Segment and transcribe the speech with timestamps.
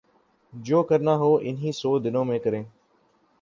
[0.53, 2.63] جو کرنا ہو انہی سو دنوں میں کریں۔